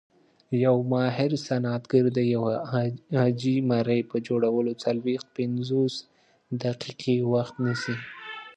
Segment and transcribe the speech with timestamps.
[0.65, 2.55] یو ماهر صنعتګر د یوې
[3.17, 5.93] عاجي مرۍ په جوړولو څلويښت- پنځوس
[6.63, 7.95] دقیقې وخت نیسي.